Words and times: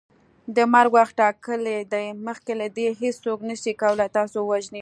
د 0.55 0.57
مرګ 0.73 0.91
وخت 0.97 1.13
ټاکلی 1.21 1.77
دی 1.93 2.05
مخکي 2.25 2.53
له 2.61 2.67
دې 2.77 2.87
هیڅوک 3.01 3.39
نسي 3.49 3.71
کولی 3.81 4.07
تاسو 4.17 4.37
ووژني 4.43 4.79